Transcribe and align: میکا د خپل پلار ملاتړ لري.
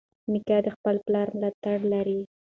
میکا 0.31 0.57
د 0.65 0.67
خپل 0.75 0.95
پلار 1.05 1.27
ملاتړ 1.37 1.77
لري. 1.93 2.19